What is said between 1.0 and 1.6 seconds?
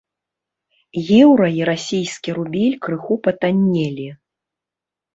Еўра